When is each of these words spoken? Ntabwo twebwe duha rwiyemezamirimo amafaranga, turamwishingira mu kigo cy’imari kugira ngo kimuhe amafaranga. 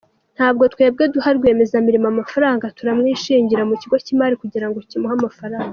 Ntabwo 0.35 0.63
twebwe 0.73 1.03
duha 1.13 1.29
rwiyemezamirimo 1.37 2.07
amafaranga, 2.13 2.71
turamwishingira 2.77 3.63
mu 3.69 3.75
kigo 3.81 3.95
cy’imari 4.05 4.35
kugira 4.41 4.67
ngo 4.67 4.79
kimuhe 4.89 5.15
amafaranga. 5.19 5.69